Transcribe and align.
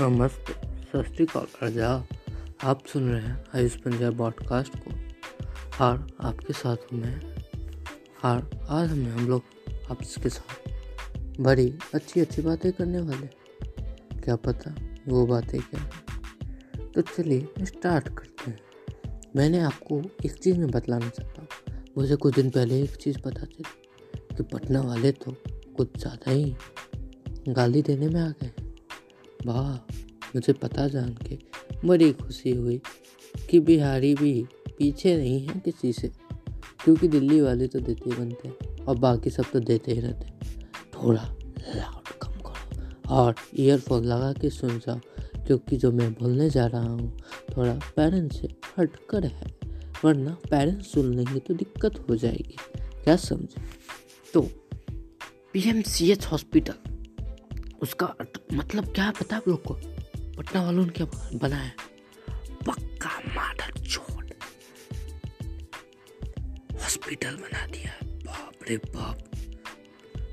नमस्ते 0.00 0.52
सत 0.82 1.14
श्रीकाल 1.14 1.66
आजाब 1.66 2.06
आप 2.64 2.86
सुन 2.86 3.08
रहे 3.08 3.20
हैं 3.22 3.44
आयुष 3.54 3.76
पंजाब 3.76 4.16
पॉडकास्ट 4.18 4.72
को। 4.76 4.90
और 5.84 6.06
आपके 6.20 6.52
साथ 6.52 6.76
हूँ 6.76 7.00
मैं। 7.00 7.20
और 8.24 8.66
आज 8.68 8.90
हमें 8.90 9.10
हम 9.10 9.28
लोग 9.28 9.42
आपके 9.90 10.28
साथ 10.28 11.40
बड़ी 11.40 11.78
अच्छी 11.94 12.20
अच्छी 12.20 12.42
बातें 12.42 12.72
करने 12.72 13.00
वाले 13.00 13.26
क्या 14.20 14.36
पता 14.36 14.74
वो 15.08 15.26
बातें 15.26 15.60
क्या 15.60 16.86
तो 16.94 17.00
चलिए 17.00 17.64
स्टार्ट 17.64 18.08
करते 18.08 18.50
हैं। 18.50 19.20
मैंने 19.36 19.60
आपको 19.60 20.02
एक 20.24 20.32
चीज़ 20.32 20.58
में 20.58 20.70
बतलाना 20.70 21.08
चाहता 21.08 21.42
हूँ। 21.42 21.84
मुझे 21.98 22.16
कुछ 22.16 22.34
दिन 22.34 22.50
पहले 22.50 22.82
एक 22.82 22.96
चीज़ 22.96 23.18
पता 23.18 23.44
चली 23.44 23.64
कि 24.36 24.42
पटना 24.42 24.80
वाले 24.80 25.12
तो 25.12 25.36
कुछ 25.76 25.98
ज़्यादा 25.98 26.30
ही 26.30 26.56
गाली 27.48 27.82
देने 27.82 28.08
में 28.08 28.20
आ 28.20 28.28
गए 28.28 28.65
वाह, 29.46 29.74
मुझे 30.34 30.52
पता 30.52 30.86
जान 30.88 31.16
के 31.22 31.38
बड़ी 31.84 32.12
खुशी 32.12 32.50
हुई 32.50 32.80
कि 33.50 33.60
बिहारी 33.60 34.14
भी 34.14 34.32
पीछे 34.78 35.16
नहीं 35.16 35.46
है 35.46 35.60
किसी 35.60 35.92
से, 35.92 36.08
क्योंकि 36.84 37.08
दिल्ली 37.08 37.40
वाले 37.40 37.66
तो 37.66 37.80
देते 37.80 38.10
ही 38.10 38.16
बनते 38.16 38.48
हैं 38.48 38.84
और 38.84 38.98
बाकी 38.98 39.30
सब 39.30 39.50
तो 39.52 39.60
देते 39.60 39.92
ही 39.92 40.00
रहते 40.00 40.30
थोड़ा 40.94 41.22
लाउड 41.74 42.08
कम 42.22 42.40
करो 42.40 43.14
और 43.14 43.34
ईयरफोन 43.58 44.04
लगा 44.04 44.32
के 44.32 44.50
सुन 44.50 44.78
जाओ, 44.78 44.98
क्योंकि 45.46 45.76
जो 45.76 45.92
मैं 45.92 46.12
बोलने 46.12 46.48
जा 46.50 46.66
रहा 46.66 46.82
हूँ, 46.82 47.18
थोड़ा 47.56 47.74
पेरेंट्स 47.96 48.40
से 48.40 48.48
हट 48.78 48.96
कर 49.10 49.24
है, 49.24 49.54
वरना 50.04 50.36
पेरेंट्स 50.50 50.92
सुन 50.92 51.14
लेंगे 51.14 51.38
तो 51.38 51.54
दिक्कत 51.54 52.04
हो 52.08 52.16
जाएगी, 52.16 52.56
क्या 53.04 53.16
समझे? 53.16 53.62
तो 54.34 54.40
P 55.52 55.68
M 55.70 55.82
C 55.82 56.10
H 56.12 56.26
hospital 56.26 56.95
उसका 57.82 58.14
मतलब 58.52 58.92
क्या 58.94 59.10
पता? 59.10 59.36
आप 59.36 59.48
लोग 59.48 59.62
को 59.62 59.74
पटना 60.38 60.62
वालों 60.62 60.84
ने 60.84 60.90
क्या 60.90 61.06
बनाया? 61.34 61.70
पक्का 62.66 63.10
माडल 63.34 63.82
चोट। 63.82 64.32
हॉस्पिटल 66.72 67.36
बना 67.36 67.66
दिया। 67.66 67.92
बाप 68.04 68.68
रे 68.68 68.76
बाप। 68.76 69.18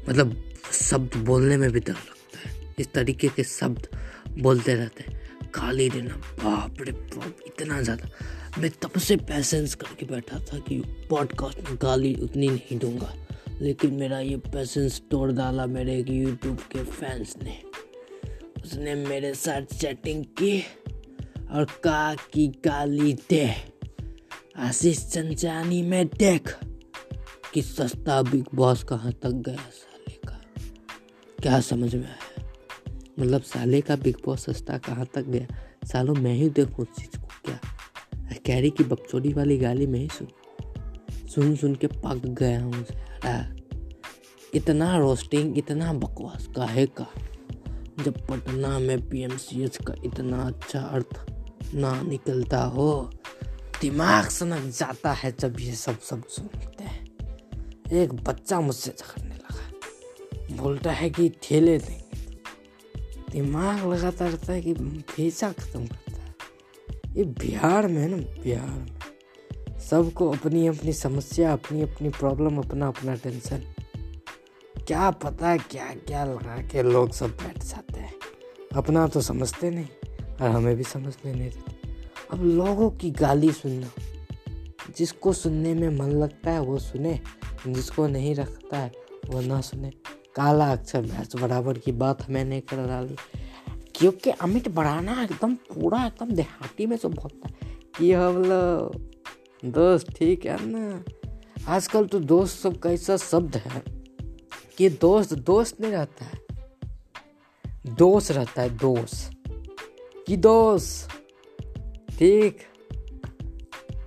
मतलब 0.10 0.44
शब्द 0.72 1.16
बोलने 1.16 1.58
में 1.58 1.72
भी 1.72 1.80
डर 1.80 1.94
लगता 1.94 2.50
है। 2.50 2.74
इस 2.80 2.92
तरीके 2.94 3.28
के 3.28 3.44
शब्द 3.44 3.88
बोलते 4.38 4.76
रहते 4.76 5.04
हैं। 5.04 5.22
गाली 5.56 5.90
देना 5.90 6.16
बाप 6.44 6.82
रे 6.82 6.92
बाप 6.92 7.40
इतना 7.48 7.82
ज़्यादा। 7.82 8.10
मैं 8.62 8.70
तब 8.82 9.00
से 9.00 9.16
पैसेंस 9.18 9.76
करके 9.76 10.06
बैठा 10.06 10.40
था 10.40 10.60
कि 10.60 10.80
पॉडकास्ट 11.10 11.70
में 11.70 11.78
गाली 11.82 12.14
उतनी 12.16 12.48
नहीं 12.48 12.80
दूँगा। 12.80 13.14
लेकिन 13.62 13.94
मेरा 13.94 14.20
ये 14.20 14.38
पैसेंस 14.38 15.02
तोड़ 15.12 15.32
डाला 15.32 15.66
मेरे 15.66 15.98
एक 16.00 16.10
यूट्यूब 16.10 16.58
के 16.58 16.84
फैंस 16.84 17.36
ने। 17.44 17.62
उसने 18.66 18.96
मेरे 18.96 19.34
साथ 19.34 19.62
चैटिंग 19.62 20.26
की 20.26 20.64
और 21.52 21.66
कहा 21.84 22.16
कि 22.16 22.48
गाली 22.48 23.14
दे 23.14 23.56
आशीष 24.58 25.06
चंचानी 25.06 25.82
में 25.82 26.08
देख 26.08 26.60
कि 27.54 27.62
सस्ता 27.62 28.22
बिग 28.22 28.46
बॉस 28.56 28.84
कहाँ 28.84 29.12
तक 29.12 29.30
गया 29.30 29.56
साले 29.56 30.12
का। 30.12 30.42
क्या 31.42 31.60
समझ 31.60 31.96
में 31.96 32.08
आया? 32.08 32.54
मतलब 33.20 33.42
साले 33.42 33.82
का 33.82 33.96
बिग 33.96 34.16
बॉस 34.26 34.50
सस्ता 34.50 34.78
कहाँ 34.78 35.06
तक 35.06 35.22
गया? 35.22 35.48
सालों 35.86 36.16
मैं 36.16 36.34
ही 36.34 36.50
देखूँ 36.50 36.86
उस 36.86 37.02
चीज़ 37.02 37.22
को 37.22 37.28
क्या? 37.46 37.60
कैरी 38.46 38.70
की 38.70 38.84
बकचोदी 38.84 39.34
वाली 39.34 39.58
गाली 39.58 39.88
मैं 39.88 40.00
ही 40.00 40.08
सुन 40.08 40.28
सुन 41.28 41.56
सुन 41.56 41.76
के 41.76 41.88
पक 41.88 42.22
गया 42.26 42.64
हूँ 42.64 42.86
इतना 44.54 44.98
रोस्टिंग 44.98 45.58
इतना 45.58 45.94
बकवास, 45.94 46.48
काहे 46.56 46.86
का? 46.86 47.08
जब 48.04 48.28
पटना 48.28 48.80
में 48.80 49.10
पीएमसीएच 49.10 49.78
का 49.78 49.96
इतना 50.06 50.44
अच्छा 50.44 50.80
अर्थ 50.80 51.26
ना 51.76 52.02
निकलता 52.02 52.64
हो, 52.64 53.12
दिमाग 53.82 54.26
सनक 54.26 54.74
जाता 54.74 55.12
है 55.14 55.36
जब 55.40 55.60
ये 55.60 55.76
सब 55.76 56.00
सब 56.00 56.28
सुनते 56.28 56.84
हैं। 56.84 57.12
एक 57.92 58.14
बच्चा 58.14 58.62
मुझसे 58.62 58.96
झगड़ने 59.00 59.36
लगा। 59.36 59.74
बोलता 60.64 60.92
है 60.92 61.10
कि 61.10 61.30
ठेले 61.44 61.78
देंगे। 61.78 62.38
दिमाग 63.32 63.94
लगाता 63.94 64.28
रहता 64.28 64.54
है 64.54 64.62
कि 64.62 64.74
भेजा 64.74 65.52
खत्म 65.52 65.88
करता 65.88 66.22
है। 66.22 66.36
ये 67.18 67.24
बिहार 67.24 67.88
में 67.88 68.08
ना, 68.08 68.18
बिहार 68.18 68.70
में। 68.70 69.03
सबको 69.94 70.32
अपनी 70.32 70.68
अपनी 70.68 70.94
समस्या, 70.94 71.54
अपनी 71.54 71.82
अपनी 71.82 72.10
प्रॉब्लम 72.10 72.58
अपना 72.58 72.88
अपना 72.88 73.16
टेंशन 73.16 73.74
क्या 74.88 75.12
पता 75.12 75.58
क्या 75.58 75.86
क्या 75.86 76.26
लगा 76.26 76.62
के 76.62 76.84
लोग 76.84 77.12
सब 77.12 77.28
बैठ 77.28 77.64
जाते 77.64 78.00
हैं। 78.00 78.14
अपना 78.76 79.08
तो 79.08 79.22
समझते 79.22 79.70
नहीं 79.70 79.88
और 80.42 80.50
हमें 80.50 80.76
भी 80.76 80.84
समझने 80.84 81.32
नहीं 81.34 81.50
देते। 81.50 81.94
अब 82.32 82.44
लोगों 82.44 82.90
की 82.92 83.12
गाली 83.12 83.52
सुनना, 83.52 83.88
जिसको 84.98 85.34
सुनने 85.34 85.74
में 85.74 85.90
मन 85.90 86.10
लगता 86.10 86.52
है 86.52 86.60
वो 86.60 86.80
सुने, 86.80 87.20
जिसको 87.68 88.08
नहीं 88.08 88.36
रखता 88.36 88.78
है 88.78 88.92
वो 89.30 89.42
ना 89.42 89.62
सुने। 89.62 89.90
काला 90.36 90.72
अक्षर 90.72 91.02
भैंस 91.02 91.36
बराबर 91.36 91.78
की 91.78 91.92
बात 91.92 92.22
हमें 92.22 92.46
नहीं 92.46 92.62
कर 92.62 92.88
डाली। 92.88 93.16
क्योंकि 93.96 94.30
अमित 94.30 94.68
बढ़ाना 94.68 95.24
एकदम 95.24 95.56
पूरा, 95.56 96.06
एकदम 96.06 96.32
देहाती 96.32 96.86
में 96.86 96.98
तो 96.98 97.10
बोलता 97.10 97.48
है 97.48 97.78
कि 98.00 98.12
हम 98.12 98.44
लोग 98.44 99.13
दोस्त, 99.66 100.16
ठीक 100.16 100.46
है 100.46 100.58
ना? 100.62 101.04
आजकल 101.68 102.06
तो 102.06 102.20
दोस्त 102.20 102.60
सब 102.60 102.82
कैसा 102.82 103.18
शब्द 103.18 103.56
है 103.56 103.84
कि 104.78 104.90
दोस्त 104.90 105.34
दोस्त 105.34 105.82
नहीं 105.82 105.92
रहता 105.92 106.26
है। 106.26 106.40
दोस्त 107.88 108.32
रहता 108.32 108.62
है, 108.62 108.78
दोस्त। 108.78 109.44
कि 110.28 110.38
दोस्त? 110.38 111.10
ठीक। 112.20 112.58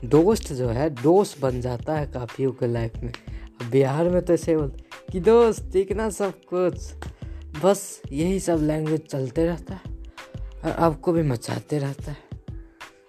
दोस्त 0.05 0.53
जो 0.53 0.69
है, 0.69 0.91
दोस्त 0.91 1.41
बन 1.41 1.61
जाता 1.61 1.97
है 1.97 2.06
काफियों 2.06 2.53
के 2.53 2.66
लाइफ 2.66 2.93
में। 2.97 3.12
बिहार 3.71 4.09
में 4.09 4.25
तो 4.25 4.33
ऐसे 4.33 4.56
बोलते 4.56 4.84
कि 5.12 5.21
दोस्त, 5.21 5.72
ठीक 5.72 5.93
ना 5.93 6.11
सब 6.11 6.33
कुछ? 6.55 6.95
बस 7.65 8.03
यही 8.12 8.41
सब 8.41 8.59
लैंग्वेज 8.62 9.06
चलते 9.06 9.47
रहता 9.47 9.75
है 9.75 9.83
और 10.65 10.71
आपको 10.71 11.12
भी 11.12 11.22
मचाते 11.22 11.78
रहता 11.78 12.12
है। 12.12 12.25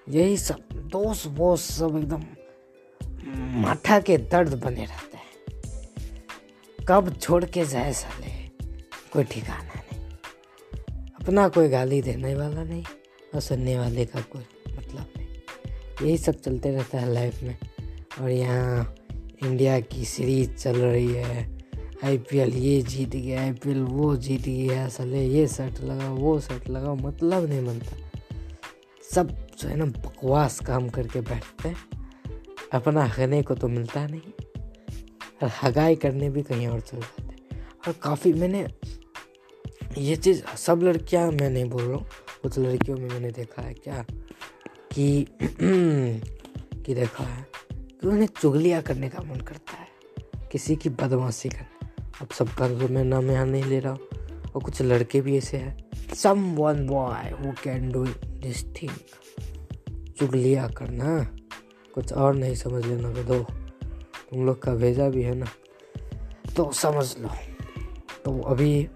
यही 0.09 0.37
सब, 0.37 0.59
दोस्त 0.73 1.27
वोस्त 1.27 1.71
सब 1.71 1.97
एकदम 1.97 2.23
माथा 3.57 3.99
के 3.99 4.17
दर्द 4.17 4.53
बने 4.53 4.85
रहते 4.85 5.17
हैं। 5.17 5.57
कब 6.89 7.17
छोड़ 7.17 7.45
के 7.45 7.65
जाए 7.65 7.93
साले, 7.93 8.47
कोई 9.13 9.23
ठिकाना 9.23 9.63
नहीं। 9.63 10.09
अपना 11.21 11.47
कोई 11.47 11.69
गाली 11.69 12.01
देने 12.01 12.35
वाला 12.35 12.63
नहीं 12.63 12.83
और 13.35 13.41
सुनने 13.41 13.79
वाले 13.79 14.05
का 14.05 14.21
कोई 14.21 14.45
मतलब 14.69 15.13
नहीं। 15.17 15.27
यही 16.07 16.17
सब 16.17 16.31
चलते 16.31 16.71
रहता 16.71 16.99
है 16.99 17.13
लाइफ 17.13 17.43
में। 17.43 17.57
और 18.21 18.29
यहाँ 18.29 18.95
इंडिया 19.43 19.79
की 19.79 20.05
सीरीज़ 20.05 20.51
चल 20.51 20.77
रही 20.77 21.13
है। 21.13 21.57
आईपीएल 22.03 22.49
ये 22.49 22.81
जीत 22.81 23.09
गया 23.09 23.41
आईपीएल 23.41 23.81
वो 23.81 24.15
जीत 24.15 24.41
गया, 24.41 24.89
साले 24.89 25.27
ये 25.27 25.47
शर्ट 25.47 25.81
लगाओ, 25.81 26.15
वो 26.15 26.39
शर्ट 26.39 26.69
लगाओ 26.69 26.95
मतलब 26.95 27.49
नहीं 27.49 27.65
बनता। 27.65 27.97
सब 29.11 29.47
जो 29.59 29.67
है 29.67 29.75
ना 29.75 29.85
बकवास 29.85 30.59
काम 30.59 30.89
करके 30.89 31.21
बैठते 31.21 31.69
हैं। 31.69 31.96
अपना 32.73 33.07
खाने 33.09 33.41
को 33.43 33.55
तो 33.55 33.67
मिलता 33.69 34.05
नहीं, 34.07 34.31
और 35.43 35.51
हगाई 35.61 35.95
करने 35.95 36.29
भी 36.29 36.41
कहीं 36.43 36.67
और 36.67 36.79
चल 36.81 36.99
जाते 36.99 37.35
और 37.87 37.93
काफ़ी 38.03 38.33
मैंने 38.33 38.65
ये 39.97 40.15
चीज़, 40.15 40.43
सब 40.57 40.83
लड़कियाँ 40.83 41.29
मैं 41.31 41.49
नहीं 41.49 41.65
बोल 41.65 41.83
रहा 41.83 41.97
हूँ, 41.97 42.05
कुछ 42.41 42.57
लड़कियों 42.59 42.97
में 42.97 43.07
मैंने 43.09 43.31
देखा 43.31 43.61
है 43.61 43.73
क्या 43.75 44.03
कि 44.93 45.27
कि 45.41 46.93
देखा 46.93 47.23
है 47.23 47.45
कि 47.71 48.07
उन्हें 48.07 48.27
चुगलियाँ 48.31 48.81
करने 48.81 49.09
का 49.09 49.23
मन 49.23 49.39
करता 49.41 49.77
है, 49.77 49.87
किसी 50.51 50.75
की 50.75 50.89
बदमाशी 50.91 51.49
करना। 51.49 51.89
अब 52.21 52.27
सबका 52.33 52.67
तो 52.69 52.87
मैं 52.87 53.03
नाम 53.05 53.31
यहाँ 53.31 53.45
नहीं 53.45 53.63
ले 53.63 53.79
रहा 53.79 53.93
हूँ, 53.93 53.99
और 54.47 54.61
कुछ 54.63 54.81
लड़के 54.81 55.21
भी 55.21 55.37
ऐसे 55.37 55.57
हैं। 55.57 56.15
Someone 56.55 56.85
boy 56.87 57.31
who 57.33 57.51
can 57.63 57.91
do 57.91 58.05
this 58.05 58.63
thing 58.75 58.91
चुगलिया 60.19 60.67
करना। 60.77 61.17
कुछ 61.97 62.13
और 62.13 62.35
नहीं 62.35 62.55
समझ 62.55 62.85
लेना 62.85 63.13
तो 63.13 63.23
दो। 63.23 63.43
तुम 64.31 64.45
लोग 64.45 64.61
का 64.61 64.75
भेजा 64.75 65.09
भी 65.09 65.23
है 65.23 65.35
ना? 65.35 65.45
तो 66.55 66.71
समझ 66.71 67.17
लो। 67.17 67.29
तो 68.25 68.41
अभी 68.41 68.89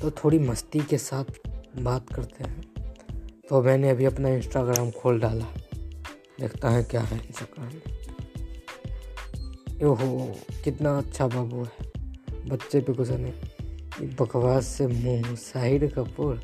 तो 0.00 0.10
थोड़ी 0.10 0.38
मस्ती 0.38 0.80
के 0.80 0.98
साथ 0.98 1.24
बात 1.76 2.12
करते 2.12 2.44
हैं। 2.44 2.62
तो 3.48 3.62
मैंने 3.62 3.90
अभी 3.90 4.04
अपना 4.04 4.28
इंस्टाग्राम 4.28 4.90
खोल 4.90 5.20
डाला। 5.20 5.44
देखता 6.40 6.70
है 6.70 6.84
क्या 6.84 7.00
है 7.00 7.26
इंस्टाग्राम 7.26 7.72
में 7.74 7.82
ओहो, 9.84 10.36
कितना 10.64 10.98
अच्छा 10.98 11.26
बाबू 11.26 11.64
है। 11.64 11.92
बच्चे 12.48 12.80
पे 12.80 12.92
नहीं। 12.98 14.16
बकवास 14.20 14.66
से 14.66 14.86
मुँह 14.86 15.34
साहिड 15.34 15.94
कपूर। 15.94 16.40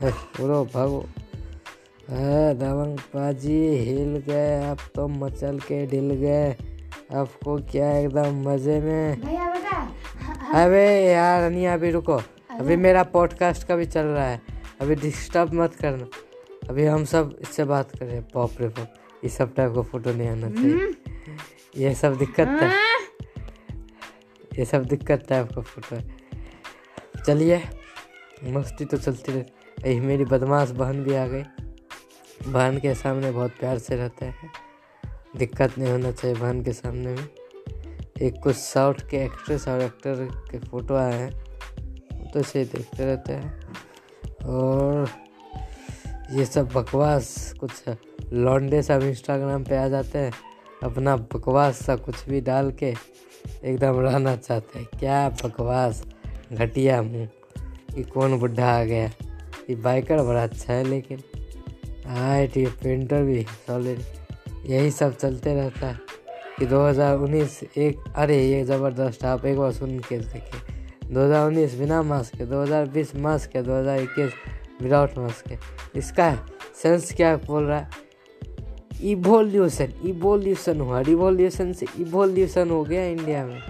है 0.00 0.12
बोलो 0.12 0.64
भागो 0.64 1.06
दबंग 2.10 2.98
पाजी 2.98 3.68
हिल 3.68 4.16
गए 4.26 4.70
अब 4.70 4.78
तो 4.94 5.08
मचल 5.08 5.58
के 5.58 5.86
ढिल 5.86 6.10
गए। 6.10 6.50
आपको 7.14 7.56
क्या 7.56 7.98
एकदम 7.98 8.48
मज़े 8.48 8.80
में। 8.80 9.22
अबे 10.54 11.12
यार 11.12 11.42
अनिया 11.42 11.74
अभी 11.74 11.90
रुको। 11.90 12.20
अभी 12.50 12.76
मेरा 12.76 13.02
पॉडकास्ट 13.02 13.66
का 13.66 13.76
भी 13.76 13.84
चल 13.84 14.04
रहा 14.04 14.26
है। 14.26 14.40
अभी 14.80 14.94
डिस्टर्ब 14.94 15.54
मत 15.54 15.74
करना। 15.74 16.06
अभी 16.68 16.84
हम 16.84 17.04
सब 17.04 17.36
इससे 17.40 17.64
बात 17.64 17.90
करें 17.90 18.22
पॉप 18.22 18.50
रे 18.60 18.68
पॉप 18.68 18.94
ये 19.24 19.28
सब 19.28 19.54
टाइप 19.54 19.72
का 19.74 19.82
फ़ोटो 19.82 20.12
नहीं 20.12 20.28
आना 20.28 20.50
चाहिए। 20.50 20.94
ये 21.76 21.94
सब 21.94 22.18
दिक्कत 22.18 22.48
है। 22.48 22.72
ये 24.58 24.64
सब 24.64 24.84
दिक्कत 24.84 25.26
टाइप 25.28 25.48
का 25.54 25.60
फ़ोटो 25.60 25.96
है। 25.96 26.16
चलिए 27.26 27.62
मस्ती 28.44 28.84
तो 28.84 28.96
चलती 28.96 29.32
यही 29.32 30.00
मेरी 30.00 30.24
बदमाश 30.24 30.70
बहन 30.70 31.04
भी 31.04 31.14
आ 31.14 31.26
गई। 31.26 31.42
बहन 32.46 32.78
के 32.78 32.94
सामने 32.94 33.30
बहुत 33.30 33.50
प्यार 33.50 33.78
से 33.78 33.96
रहते 33.96 34.24
हैं। 34.26 34.50
दिक्कत 35.36 35.78
नहीं 35.78 35.90
होना 35.90 36.10
चाहिए 36.10 36.36
बहन 36.36 36.62
के 36.62 36.72
सामने 36.72 37.08
में। 37.08 37.28
एक 38.22 38.40
कुछ 38.42 38.56
साउथ 38.56 38.94
के 39.10 39.16
एक्ट्रेस 39.16 39.68
और 39.68 39.82
एक्टर 39.82 40.28
के 40.50 40.58
फ़ोटो 40.58 40.94
आए 40.94 41.12
हैं 41.12 41.44
तो 42.30 42.42
से 42.42 42.64
देखते 42.64 43.04
रहते 43.04 43.32
हैं। 43.32 43.60
और 44.44 45.08
ये 46.30 46.44
सब 46.44 46.68
बकवास, 46.68 47.54
कुछ 47.60 47.84
लॉन्डे 48.32 48.82
सब 48.82 49.02
इंस्टाग्राम 49.02 49.64
पे 49.64 49.76
आ 49.76 49.88
जाते 49.88 50.18
हैं। 50.18 50.32
अपना 50.82 51.16
बकवास 51.16 51.82
सा 51.82 51.96
कुछ 51.96 52.28
भी 52.28 52.40
डाल 52.40 52.72
के 52.72 52.94
एकदम 53.64 54.00
रहना 54.00 54.36
चाहते 54.36 54.78
हैं। 54.78 54.88
क्या 54.98 55.28
बकवास? 55.28 56.04
घटिया 56.52 57.02
मुँह। 57.02 57.28
ये 57.96 58.02
कौन 58.02 58.38
बुढ़ा 58.38 58.80
आ 58.80 58.84
गया? 58.84 59.06
ये 59.70 59.74
बाइकर 59.74 60.22
बड़ा 60.22 60.42
अच्छा 60.44 60.72
है 60.72 60.84
लेकिन। 60.84 61.22
ये 62.06 62.66
पेंटर 62.66 63.22
भी 63.22 63.42
सॉलिड 63.42 64.00
यही 64.66 64.90
सब 64.90 65.16
चलते 65.16 65.54
रहता 65.54 65.86
है। 65.86 66.00
कि 66.58 66.66
2019 66.66 67.64
एक, 67.76 67.98
अरे 68.16 68.46
ये 68.46 68.64
ज़बरदस्त, 68.64 69.24
आप 69.24 69.46
एक 69.46 69.58
बार 69.58 69.72
सुन 69.72 69.98
के 69.98 70.18
देखिए। 70.18 70.86
2019 71.12 71.74
बिना 71.74 72.02
मास्क 72.02 72.36
के 72.36 72.44
2020 72.44 73.16
मास्क 73.16 73.50
के 73.50 73.62
2021 73.62 74.32
विदाउट 74.82 75.18
मास्क 75.18 75.48
के। 75.48 75.56
इसका 75.98 76.38
सेंस 76.82 77.12
क्या 77.14 77.36
बोल 77.36 77.64
रहा 77.64 77.78
है? 77.78 77.90
इवोल्यूशन 79.02 79.92
इवोल्यूशन 80.04 80.80
हुआ। 80.80 81.00
रिवोल्यूशन 81.00 81.72
से 81.72 81.86
इवोल्यूशन 82.00 82.70
हो 82.70 82.84
गया 82.84 83.04
इंडिया 83.04 83.46
में। 83.46 83.60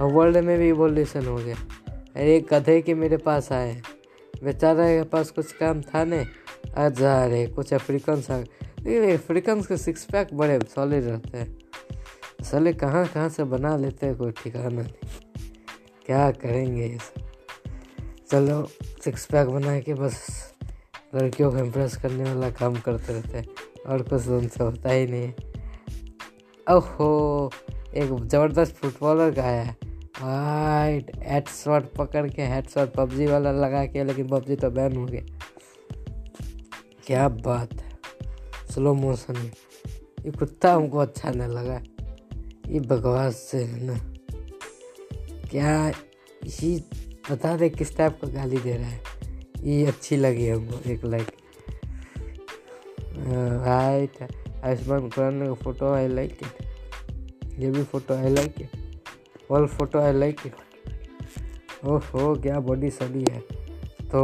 और 0.00 0.12
वर्ल्ड 0.12 0.36
में 0.36 0.58
भी 0.58 0.68
इवोल्यूशन 0.68 1.26
हो 1.26 1.36
गया। 1.36 1.56
अरे 2.16 2.44
गधे 2.50 2.80
के 2.80 2.94
मेरे 2.94 3.16
पास 3.16 3.52
आए 3.52 3.82
बेचारा 4.44 4.84
के 4.84 5.02
पास 5.02 5.30
कुछ 5.30 5.52
काम 5.52 5.80
था 5.80 6.04
नहीं। 6.04 6.26
अच्छा 6.74 7.24
अरे 7.24 7.46
कुछ 7.46 7.74
अफ्रीकन 7.74 8.22
लेकिन 8.80 9.12
अफ्रीकन 9.14 9.60
के 9.60 9.76
सिक्स 9.76 10.04
पैक 10.04 10.34
बड़े 10.34 10.58
सॉलिड 10.74 11.04
रहते 11.04 11.38
हैं। 11.38 11.58
साले 12.44 12.72
कहाँ 12.72 13.06
कहाँ 13.06 13.28
से 13.28 13.44
बना 13.44 13.76
लेते 13.76 14.06
हैं, 14.06 14.16
कोई 14.16 14.30
ठिकाना 14.30 14.68
नहीं। 14.68 14.92
क्या 16.06 16.30
करेंगे 16.30 16.86
ये 16.86 16.98
सब? 16.98 17.22
चलो 18.30 18.68
सिक्स 19.04 19.26
पैक 19.26 19.48
बना 19.48 19.80
के 19.80 19.94
बस 19.94 20.26
लड़कियों 21.14 21.50
को 21.50 21.58
इम्प्रेस 21.58 21.96
करने 21.96 22.24
वाला 22.24 22.50
काम 22.50 22.74
करते 22.74 23.12
रहते 23.12 23.38
हैं। 23.38 23.46
और 23.86 24.02
कुछ 24.02 24.28
उनसे 24.28 24.64
होता 24.64 24.90
ही 24.90 25.06
नहीं 25.06 25.22
है। 25.22 25.34
ओहो, 26.70 27.50
एक 27.94 28.28
ज़बरदस्त 28.28 28.74
फुटबॉलर 28.74 29.30
का 29.30 29.42
आया 29.42 29.74
वाइट 30.22 31.10
हेड 31.16 31.48
शॉट 31.48 31.92
पकड़ 31.92 32.30
के 32.30 32.42
हेड 32.42 32.68
शॉट 32.68 32.92
पबजी 32.92 33.26
वाला 33.26 33.52
लगा 33.52 33.86
के, 33.86 34.04
लेकिन 34.04 34.28
पबजी 34.28 34.56
तो 34.56 34.70
बैन 34.70 34.96
हो 34.96 35.04
गया। 35.04 35.22
क्या 37.06 37.28
बात 37.28 37.72
है? 37.72 37.90
स्लो 38.70 38.94
मोशन 38.94 39.36
में 39.38 39.52
ये 40.24 40.30
कुत्ता 40.30 40.72
हमको 40.74 40.98
अच्छा 40.98 41.30
नहीं 41.30 41.48
लगा। 41.48 41.80
ये 42.68 42.80
बकवास 42.80 43.36
से 43.50 43.62
है 43.64 43.84
ना। 43.84 43.98
क्या 45.50 45.88
ये 46.60 46.76
बता 47.30 47.56
दे 47.56 47.68
किस 47.68 47.96
टाइप 47.96 48.18
का 48.22 48.28
गाली 48.28 48.58
दे 48.58 48.76
रहा 48.76 48.88
है? 48.88 49.00
ये 49.60 49.86
अच्छी 49.86 50.16
लगी 50.16 50.48
हमको 50.48 50.90
एक 50.90 51.04
लाइक 51.04 51.26
राइट 53.66 54.32
आयुष्मान 54.64 55.08
खुराना 55.10 55.46
का 55.46 55.54
फ़ोटो 55.54 55.92
आई 55.94 56.08
लाइक 56.08 56.38
इट 56.42 57.58
ये 57.58 57.70
भी 57.70 57.82
photo 57.84 58.14
I 58.14 58.34
like 58.34 58.60
it 58.60 58.70
all 59.50 59.66
photo 59.66 59.98
I 59.98 60.12
like 60.12 60.40
it 60.46 60.54
ओहो, 61.84 62.34
क्या 62.42 62.60
बॉडी 62.60 62.90
सड़ी 62.90 63.24
है। 63.30 63.40
तो 64.04 64.20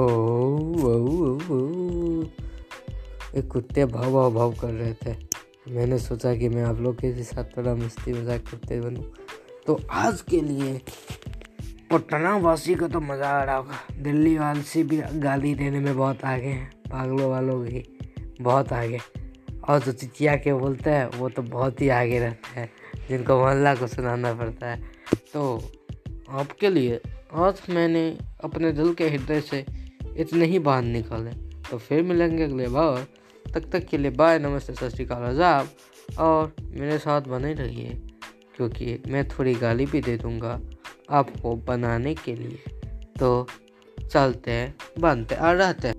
एक 3.37 3.49
कुत्ते 3.49 3.85
भाव 3.85 4.13
भाव 4.13 4.35
भाव 4.35 4.53
कर 4.53 4.73
रहे 4.73 4.95
थे। 4.95 5.15
मैंने 5.71 5.99
सोचा 5.99 6.35
कि 6.35 6.49
मैं 6.49 6.63
आप 6.63 6.81
लोग 6.81 6.95
के 6.95 7.23
साथ 7.23 7.45
थोड़ा 7.57 7.75
मस्ती 7.75 8.13
मज़ाक 8.13 8.41
करते 8.41 8.81
बनूँ। 8.81 9.05
तो 9.67 9.81
आज 9.91 10.21
के 10.21 10.41
लिए 10.41 10.81
पटना 11.93 12.37
वासी 12.37 12.75
को 12.75 12.89
तो 12.89 13.01
मज़ा 13.01 13.29
आ 13.29 13.43
रहा 13.45 13.57
होगा। 13.57 14.03
दिल्ली 14.03 14.37
वासी 14.39 14.83
भी 14.83 14.97
गाली 15.15 15.55
देने 15.55 15.81
में 15.81 15.97
बहुत 15.97 16.25
आगे 16.25 16.47
हैं। 16.47 16.71
पागलों 16.91 17.31
वालों 17.31 17.65
की 17.65 17.83
बहुत 18.41 18.73
आगे। 18.73 18.99
और 19.69 19.81
जो 19.81 19.93
चिचिया 19.93 20.37
के 20.37 20.53
बोलते 20.53 20.91
हैं, 20.91 21.07
वो 21.19 21.29
तो 21.29 21.43
बहुत 21.43 21.81
ही 21.81 21.89
आगे 21.89 22.19
रहते 22.19 22.61
हैं, 22.61 22.71
जिनको 23.09 23.39
मोहल्ला 23.39 23.75
को 23.75 23.87
सुनाना 23.87 24.33
पड़ता 24.35 24.67
है। 24.67 24.83
तो 25.33 25.71
आपके 26.31 26.71
लिए 26.71 27.01
आज 27.35 27.61
मैंने 27.71 28.19
अपने 28.45 28.73
दिल 28.73 28.95
के 28.95 29.09
हृदय 29.09 29.41
से 29.41 29.65
इतने 30.17 30.45
ही 30.45 30.59
बात 30.59 30.85
निकाले। 30.85 31.31
तो 31.71 31.79
फिर 31.79 32.03
मिलेंगे 32.03 32.45
अगले 32.45 32.69
बार। 32.69 33.07
तब 33.55 33.71
तक 33.71 33.87
के 33.87 33.99
लिए 33.99 34.11
बाय, 34.11 34.39
नमस्ते, 34.39 34.75
सत 34.75 34.89
श्रीकाल 34.89 35.23
आजाब 35.23 35.69
और 36.19 36.55
मेरे 36.61 36.99
साथ 36.99 37.23
बने 37.23 37.53
रहिए, 37.53 37.89
क्योंकि 38.57 39.03
मैं 39.09 39.29
थोड़ी 39.29 39.55
गाली 39.55 39.87
भी 39.87 40.01
दे 40.01 40.17
दूँगा 40.17 40.61
आपको 41.11 41.55
बनाने 41.57 42.15
के 42.15 42.35
लिए। 42.35 42.63
तो 43.19 43.47
चलते 44.11 44.51
हैं, 44.51 44.75
बनते 44.99 45.35
और 45.35 45.57
रहते 45.57 45.89
हैं। 45.89 45.98